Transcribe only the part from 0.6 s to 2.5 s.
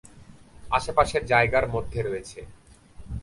আশেপাশের জায়গার মধ্যে রয়েছে